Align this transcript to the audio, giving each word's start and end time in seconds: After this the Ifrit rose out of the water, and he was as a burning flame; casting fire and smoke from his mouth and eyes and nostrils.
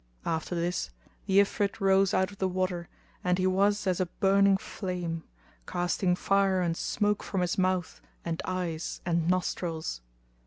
After 0.25 0.55
this 0.55 0.89
the 1.27 1.37
Ifrit 1.39 1.79
rose 1.79 2.11
out 2.11 2.31
of 2.31 2.39
the 2.39 2.47
water, 2.47 2.89
and 3.23 3.37
he 3.37 3.45
was 3.45 3.85
as 3.85 3.99
a 3.99 4.07
burning 4.07 4.57
flame; 4.57 5.23
casting 5.67 6.15
fire 6.15 6.59
and 6.59 6.75
smoke 6.75 7.21
from 7.21 7.41
his 7.41 7.59
mouth 7.59 8.01
and 8.25 8.41
eyes 8.43 8.99
and 9.05 9.27
nostrils. 9.29 10.01